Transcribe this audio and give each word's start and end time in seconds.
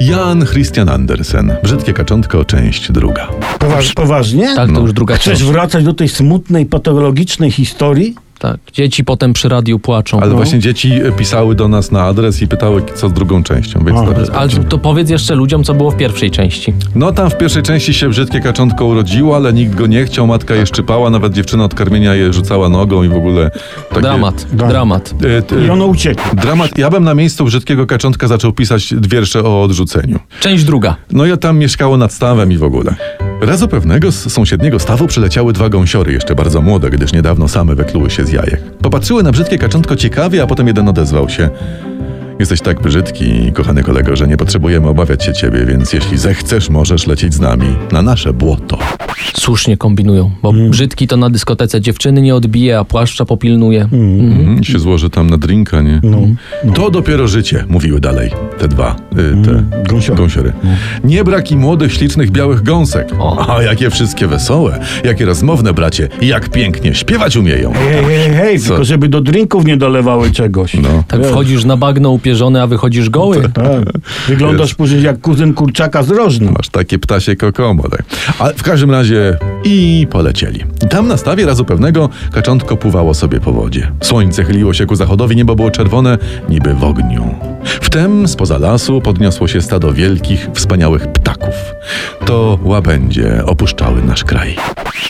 Jan 0.00 0.46
Christian 0.46 0.88
Andersen. 0.88 1.56
Brzydkie 1.62 1.92
kaczątko, 1.92 2.44
część 2.44 2.92
druga. 2.92 3.28
Poważ, 3.58 3.92
poważnie? 3.92 4.54
Tak, 4.56 4.72
to 4.72 4.80
już 4.80 4.92
druga 4.92 5.14
Chcesz 5.16 5.24
część. 5.38 5.42
wracać 5.52 5.84
do 5.84 5.94
tej 5.94 6.08
smutnej, 6.08 6.66
patologicznej 6.66 7.50
historii? 7.50 8.14
Tak. 8.38 8.56
Dzieci 8.72 9.04
potem 9.04 9.32
przy 9.32 9.48
radiu 9.48 9.78
płaczą. 9.78 10.20
Ale 10.20 10.30
No. 10.30 10.36
właśnie 10.36 10.58
dzieci 10.58 10.92
e, 10.92 11.12
pisały 11.12 11.54
do 11.54 11.68
nas 11.68 11.90
na 11.92 12.04
adres 12.04 12.42
i 12.42 12.48
pytały, 12.48 12.82
co 12.94 13.08
z 13.08 13.12
drugą 13.12 13.42
częścią, 13.42 13.84
więc 13.84 13.98
A, 13.98 14.06
teraz... 14.06 14.30
Ale 14.30 14.48
to 14.50 14.78
powiedz 14.78 15.10
jeszcze 15.10 15.34
ludziom, 15.34 15.64
co 15.64 15.74
było 15.74 15.90
w 15.90 15.96
pierwszej 15.96 16.30
części. 16.30 16.72
No 16.94 17.12
tam 17.12 17.30
w 17.30 17.36
pierwszej 17.38 17.62
części 17.62 17.94
się 17.94 18.08
brzydkie 18.08 18.40
kaczątko 18.40 18.84
urodziło, 18.86 19.36
ale 19.36 19.52
nikt 19.52 19.74
go 19.74 19.86
nie 19.86 20.04
chciał, 20.04 20.26
matka 20.26 20.54
je 20.54 20.66
szczypała, 20.66 21.10
nawet 21.10 21.32
dziewczyna 21.32 21.64
od 21.64 21.74
karmienia 21.74 22.14
je 22.14 22.32
rzucała 22.32 22.68
nogą 22.68 23.02
i 23.02 23.08
w 23.08 23.16
ogóle... 23.16 23.50
Takie, 23.88 24.00
Dramat, 24.00 24.46
dramat. 24.52 25.14
E, 25.38 25.42
t- 25.42 25.64
I 25.66 25.70
ono 25.70 25.86
uciekło. 25.86 26.24
Dramat. 26.34 26.78
Ja 26.78 26.90
bym 26.90 27.04
na 27.04 27.14
miejscu 27.14 27.44
brzydkiego 27.44 27.86
kaczątka 27.86 28.28
zaczął 28.28 28.52
pisać 28.52 28.94
wiersze 29.08 29.44
o 29.44 29.62
odrzuceniu. 29.62 30.18
Część 30.40 30.64
druga. 30.64 30.96
No 31.12 31.26
ja 31.26 31.36
tam 31.36 31.58
mieszkało 31.58 31.96
nad 31.96 32.12
stawem 32.12 32.52
i 32.52 32.56
w 32.56 32.62
ogóle. 32.64 32.94
Razu 33.40 33.68
pewnego 33.68 34.12
z 34.12 34.32
sąsiedniego 34.32 34.78
stawu 34.78 35.06
przyleciały 35.06 35.52
dwa 35.52 35.68
gąsiory, 35.68 36.12
jeszcze 36.12 36.34
bardzo 36.34 36.62
młode, 36.62 36.90
gdyż 36.90 37.12
niedawno 37.12 37.48
same 37.48 37.74
wykluły 37.74 38.10
się 38.10 38.24
z 38.24 38.32
jajek. 38.32 38.60
Popatrzyły 38.82 39.22
na 39.22 39.32
brzydkie 39.32 39.58
kaczątko 39.58 39.96
ciekawie, 39.96 40.42
a 40.42 40.46
potem 40.46 40.66
jeden 40.66 40.88
odezwał 40.88 41.28
się. 41.28 41.50
Jesteś 42.38 42.60
tak 42.60 42.82
brzydki, 42.82 43.52
kochany 43.52 43.82
kolego, 43.82 44.16
że 44.16 44.28
nie 44.28 44.36
potrzebujemy 44.36 44.88
obawiać 44.88 45.24
się 45.24 45.32
ciebie, 45.32 45.66
więc 45.66 45.92
jeśli 45.92 46.18
zechcesz, 46.18 46.70
możesz 46.70 47.06
lecieć 47.06 47.34
z 47.34 47.40
nami 47.40 47.76
na 47.92 48.02
nasze 48.02 48.32
błoto. 48.32 48.78
Słusznie 49.34 49.76
kombinują, 49.76 50.30
bo 50.42 50.52
brzydki 50.52 51.06
to 51.06 51.16
na 51.16 51.30
dyskotece 51.30 51.80
dziewczyny 51.80 52.22
nie 52.22 52.34
odbije, 52.34 52.78
a 52.78 52.84
płaszcza 52.84 53.24
popilnuje. 53.24 53.82
Mhm, 53.92 54.64
się 54.64 54.78
złoży 54.78 55.10
tam 55.10 55.30
na 55.30 55.38
drinka, 55.38 55.82
nie? 55.82 56.00
No. 56.02 56.20
To 56.74 56.90
dopiero 56.90 57.28
życie, 57.28 57.64
mówiły 57.68 58.00
dalej 58.00 58.30
te 58.58 58.68
dwa, 58.68 58.96
y, 59.12 59.16
te 59.44 59.62
gąsiory. 59.92 60.18
gąsiory. 60.18 60.52
Nie 61.04 61.24
brak 61.24 61.50
i 61.50 61.56
młodych, 61.56 61.92
ślicznych, 61.92 62.30
białych 62.30 62.62
gąsek. 62.62 63.08
O. 63.18 63.56
A 63.56 63.62
jakie 63.62 63.90
wszystkie 63.90 64.26
wesołe, 64.26 64.78
jakie 65.04 65.24
rozmowne 65.24 65.72
bracie, 65.74 66.08
jak 66.22 66.48
pięknie 66.48 66.94
śpiewać 66.94 67.36
umieją. 67.36 67.72
Hej, 67.72 68.04
hej, 68.04 68.30
hej, 68.34 68.60
Co? 68.60 68.68
tylko 68.68 68.84
żeby 68.84 69.08
do 69.08 69.20
drinków 69.20 69.64
nie 69.64 69.76
dolewały 69.76 70.30
czegoś. 70.30 70.74
No. 70.74 71.04
Tak 71.08 71.20
Wiesz. 71.20 71.30
wchodzisz 71.30 71.64
na 71.64 71.76
bagno 71.76 72.10
upierzony, 72.10 72.62
a 72.62 72.66
wychodzisz 72.66 73.10
goły. 73.10 73.42
Tak. 73.54 73.64
Wyglądasz 74.28 74.74
później 74.74 75.02
jak 75.02 75.20
kuzyn 75.20 75.54
kurczaka 75.54 76.02
z 76.02 76.10
rożną. 76.10 76.52
Masz 76.52 76.68
takie 76.68 76.98
ptasie 76.98 77.36
kokomo, 77.36 77.82
tak. 77.88 78.02
Ale 78.38 78.54
w 78.54 78.62
każdym 78.62 78.90
razie 78.90 79.36
i 79.64 80.06
polecieli. 80.10 80.64
Tam 80.90 81.08
na 81.08 81.16
stawie 81.16 81.46
razu 81.46 81.64
pewnego 81.64 82.08
kaczątko 82.32 82.76
pływało 82.76 83.14
sobie 83.14 83.40
po 83.40 83.52
wodzie. 83.52 83.92
Słońce 84.00 84.44
chyliło 84.44 84.74
się 84.74 84.86
ku 84.86 84.94
zachodowi, 84.96 85.36
niebo 85.36 85.54
było 85.56 85.70
czerwone, 85.70 86.18
niby 86.48 86.74
w 86.74 86.84
ogniu. 86.84 87.34
Wtem 87.64 88.28
spoza 88.28 88.47
lasu 88.56 89.00
podniosło 89.00 89.48
się 89.48 89.60
stado 89.62 89.92
wielkich, 89.92 90.48
wspaniałych 90.54 91.06
ptaków. 91.12 91.54
To 92.26 92.58
łabędzie 92.62 93.42
opuszczały 93.46 94.02
nasz 94.02 94.24
kraj. 94.24 94.56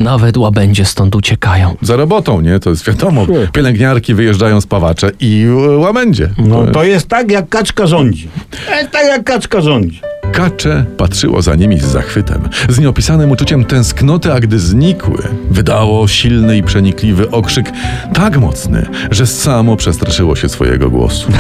Nawet 0.01 0.37
łabędzie 0.37 0.85
stąd 0.85 1.17
uciekają. 1.17 1.77
Za 1.83 1.97
robotą, 1.97 2.41
nie? 2.41 2.61
To 2.61 2.71
jest 2.71 2.87
wiadomo. 2.87 3.27
Pielęgniarki 3.53 4.15
wyjeżdżają 4.15 4.61
z 4.61 4.67
pawacze 4.67 5.11
i 5.21 5.47
e, 5.49 5.77
łabędzie. 5.77 6.31
No 6.39 6.67
To 6.67 6.73
to 6.73 6.85
jest 6.85 7.09
tak, 7.09 7.31
jak 7.31 7.49
kaczka 7.49 7.87
rządzi. 7.87 8.29
To 8.67 8.75
jest 8.75 8.91
tak, 8.91 9.07
jak 9.07 9.25
kaczka 9.25 9.61
rządzi. 9.61 10.01
Kacze 10.33 10.85
patrzyło 10.97 11.43
za 11.43 11.55
nimi 11.55 11.79
z 11.79 11.85
zachwytem, 11.85 12.49
z 12.69 12.79
nieopisanym 12.79 13.31
uczuciem 13.31 13.65
tęsknoty, 13.65 14.33
a 14.33 14.41
gdy 14.41 14.59
znikły, 14.59 15.23
wydało 15.51 16.09
silny 16.09 16.57
i 16.57 16.63
przenikliwy 16.63 17.31
okrzyk, 17.31 17.73
tak 18.15 18.39
mocny, 18.39 18.87
że 19.11 19.27
samo 19.27 19.77
przestraszyło 19.77 20.37
się 20.37 20.49
swojego 20.49 20.91
głosu. 20.91 21.29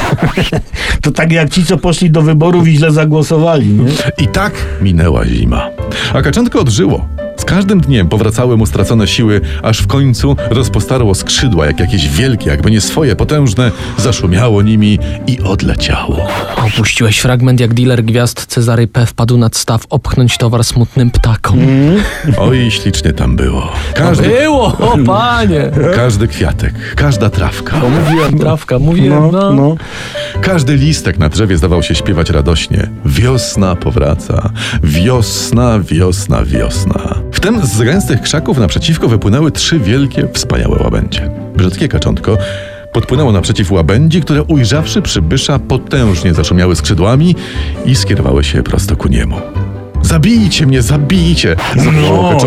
To 1.02 1.10
tak 1.10 1.32
jak 1.32 1.50
ci, 1.50 1.64
co 1.64 1.76
poszli 1.78 2.10
do 2.10 2.22
wyborów 2.22 2.68
i 2.68 2.76
źle 2.76 2.90
zagłosowali, 2.90 3.68
nie? 3.68 3.90
I 4.18 4.28
tak 4.28 4.52
minęła 4.82 5.24
zima. 5.26 5.70
A 6.14 6.22
kaczątko 6.22 6.60
odżyło. 6.60 7.08
Każdym 7.48 7.80
dniem 7.80 8.08
powracały 8.08 8.56
mu 8.56 8.66
stracone 8.66 9.06
siły, 9.06 9.40
aż 9.62 9.78
w 9.78 9.86
końcu 9.86 10.36
rozpostarło 10.50 11.14
skrzydła, 11.14 11.66
jak 11.66 11.80
jakieś 11.80 12.08
wielkie, 12.08 12.50
jakby 12.50 12.70
nie 12.70 12.80
swoje, 12.80 13.16
potężne, 13.16 13.70
zaszumiało 13.98 14.62
nimi 14.62 14.98
i 15.26 15.40
odleciało. 15.40 16.16
Opuściłeś 16.56 17.18
fragment, 17.18 17.60
jak 17.60 17.74
dealer 17.74 18.04
gwiazd 18.04 18.46
Cezary 18.46 18.86
P. 18.86 19.06
wpadł 19.06 19.36
nad 19.38 19.56
staw 19.56 19.82
opchnąć 19.90 20.38
towar 20.38 20.64
smutnym 20.64 21.10
ptakom. 21.10 21.58
Oj, 22.38 22.70
ślicznie 22.70 23.12
tam 23.12 23.36
było. 23.36 23.72
Każdy, 23.94 24.28
Było, 24.28 24.66
o 24.66 24.98
panie! 25.06 25.70
każdy 25.94 26.28
kwiatek, 26.28 26.74
każda 26.96 27.30
trawka. 27.30 27.76
Mówiłem, 27.78 28.38
trawka, 28.38 28.78
mówiłem, 28.78 29.22
No, 29.22 29.30
no. 29.32 29.52
no. 29.52 29.76
Każdy 30.42 30.76
listek 30.76 31.18
na 31.18 31.28
drzewie 31.28 31.56
zdawał 31.56 31.82
się 31.82 31.94
śpiewać 31.94 32.30
radośnie. 32.30 32.90
Wiosna 33.04 33.76
powraca. 33.76 34.50
Wiosna, 34.82 35.80
wiosna, 35.80 36.44
wiosna. 36.44 37.14
Wtem 37.32 37.66
z 37.66 37.82
gęstych 37.82 38.20
krzaków 38.20 38.58
naprzeciwko 38.58 39.08
wypłynęły 39.08 39.52
trzy 39.52 39.78
wielkie, 39.78 40.28
wspaniałe 40.32 40.78
łabędzie. 40.78 41.30
Brzydkie 41.56 41.88
kaczątko 41.88 42.38
podpłynęło 42.92 43.32
naprzeciw 43.32 43.72
łabędzi, 43.72 44.20
które 44.20 44.42
ujrzawszy 44.42 45.02
przybysza 45.02 45.58
potężnie 45.58 46.34
zaszumiały 46.34 46.76
skrzydłami 46.76 47.36
i 47.84 47.94
skierowały 47.96 48.44
się 48.44 48.62
prosto 48.62 48.96
ku 48.96 49.08
niemu. 49.08 49.36
Zabijcie 50.08 50.66
mnie, 50.66 50.82
zabijcie! 50.82 51.56
No, 51.76 51.92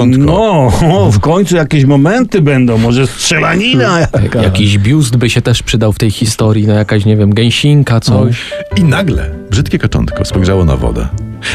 no, 0.05 0.72
o, 0.91 1.11
w 1.11 1.19
końcu 1.19 1.55
jakieś 1.55 1.85
momenty 1.85 2.41
będą, 2.41 2.77
może 2.77 3.07
strzelanina 3.07 3.99
jaka. 3.99 4.41
Jakiś 4.41 4.77
biust 4.77 5.17
by 5.17 5.29
się 5.29 5.41
też 5.41 5.63
przydał 5.63 5.94
w 5.94 5.97
tej 5.97 6.11
historii, 6.11 6.67
no 6.67 6.73
jakaś, 6.73 7.05
nie 7.05 7.17
wiem, 7.17 7.33
gęsinka, 7.33 8.00
coś. 8.00 8.35
I 8.77 8.83
nagle 8.83 9.29
brzydkie 9.51 9.79
kaczątko 9.79 10.25
spojrzało 10.25 10.66
na 10.66 10.77
wodę. 10.77 11.07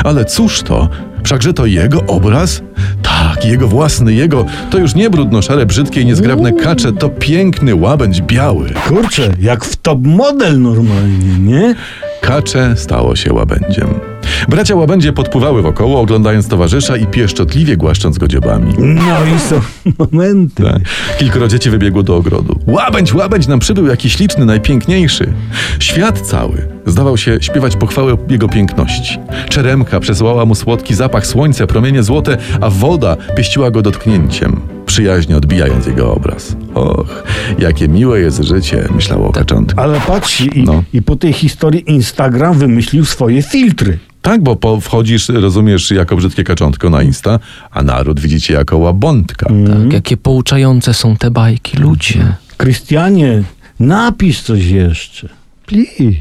Ale 0.04 0.24
cóż 0.24 0.62
to? 0.62 0.88
Wszakże 1.24 1.52
to 1.54 1.66
jego 1.66 2.02
obraz? 2.06 2.62
Tak, 3.02 3.44
jego 3.44 3.68
własny, 3.68 4.14
jego. 4.14 4.46
To 4.70 4.78
już 4.78 4.94
nie 4.94 5.10
brudno-szare, 5.10 5.66
brzydkie 5.66 6.00
i 6.00 6.06
niezgrabne 6.06 6.52
kacze, 6.52 6.92
to 6.92 7.08
piękny 7.08 7.74
łabędź 7.74 8.22
biały. 8.22 8.70
Kurczę, 8.88 9.28
jak 9.40 9.64
w 9.64 9.76
top 9.76 9.98
model 10.02 10.60
normalnie, 10.60 11.38
nie? 11.38 11.74
Kacze 12.20 12.76
stało 12.76 13.16
się 13.16 13.32
łabędziem. 13.32 14.15
Bracia 14.48 14.74
łabędzie 14.74 15.12
podpływały 15.12 15.62
wokoło, 15.62 16.00
oglądając 16.00 16.48
towarzysza 16.48 16.96
i 16.96 17.06
pieszczotliwie 17.06 17.76
głaszcząc 17.76 18.18
go 18.18 18.28
dziobami. 18.28 18.74
No 18.78 19.36
i 19.36 19.38
są 19.40 19.60
momenty. 19.98 20.62
Tak. 20.62 20.82
Kilkoro 21.18 21.48
dzieci 21.48 21.70
wybiegło 21.70 22.02
do 22.02 22.16
ogrodu. 22.16 22.58
Łabędź, 22.66 23.14
łabędź 23.14 23.46
nam 23.46 23.58
przybył 23.58 23.86
jakiś 23.86 24.12
śliczny, 24.16 24.44
najpiękniejszy. 24.44 25.32
Świat 25.78 26.20
cały 26.20 26.68
zdawał 26.86 27.16
się 27.16 27.38
śpiewać 27.40 27.76
pochwałę 27.76 28.16
jego 28.28 28.48
piękności. 28.48 29.18
Czeremka 29.48 30.00
przesyłała 30.00 30.44
mu 30.44 30.54
słodki 30.54 30.94
zapach 30.94 31.26
słońca, 31.26 31.66
promienie 31.66 32.02
złote, 32.02 32.36
a 32.60 32.70
woda 32.70 33.16
pieściła 33.36 33.70
go 33.70 33.82
dotknięciem, 33.82 34.60
przyjaźnie 34.86 35.36
odbijając 35.36 35.86
jego 35.86 36.12
obraz. 36.14 36.56
Och, 36.74 37.22
jakie 37.58 37.88
miłe 37.88 38.20
jest 38.20 38.42
życie, 38.44 38.88
myślało 38.94 39.32
kaczątko. 39.32 39.82
Ale 39.82 40.00
patrz, 40.00 40.40
i, 40.40 40.62
No. 40.64 40.82
i 40.92 41.02
po 41.02 41.16
tej 41.16 41.32
historii 41.32 41.84
Instagram 41.90 42.58
wymyślił 42.58 43.04
swoje 43.04 43.42
filtry. 43.42 43.98
Tak, 44.26 44.42
bo 44.42 44.56
po, 44.56 44.80
wchodzisz, 44.80 45.28
rozumiesz, 45.28 45.90
jako 45.90 46.16
brzydkie 46.16 46.44
kaczątko 46.44 46.90
na 46.90 47.02
Insta, 47.02 47.38
a 47.70 47.82
naród 47.82 48.20
widzicie 48.20 48.54
jako 48.54 48.78
łabątka. 48.78 49.46
Tak, 49.46 49.92
jakie 49.92 50.16
pouczające 50.16 50.94
są 50.94 51.16
te 51.16 51.30
bajki, 51.30 51.76
ludzie. 51.76 52.34
Krystianie, 52.56 53.42
napisz 53.80 54.42
coś 54.42 54.64
jeszcze. 54.64 55.28
Please. 55.66 56.20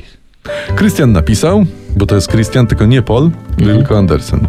Krystian 0.75 1.11
napisał, 1.11 1.65
bo 1.97 2.05
to 2.05 2.15
jest 2.15 2.27
Krystian, 2.27 2.67
tylko 2.67 2.85
nie 2.85 3.01
Paul, 3.01 3.31
tylko 3.57 3.97
Andersen. 3.97 4.47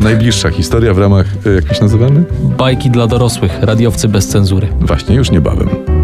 Najbliższa 0.00 0.50
historia 0.50 0.94
w 0.94 0.98
ramach, 0.98 1.26
e, 1.46 1.50
jak 1.50 1.74
się 1.74 1.82
nazywamy? 1.82 2.24
Bajki 2.58 2.90
dla 2.90 3.06
dorosłych, 3.06 3.58
radiowcy 3.60 4.08
bez 4.08 4.28
cenzury. 4.28 4.68
Właśnie 4.80 5.14
już 5.14 5.30
niebawem. 5.30 5.95